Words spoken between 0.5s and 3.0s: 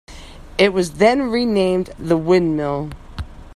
It was then renamed the Windmill.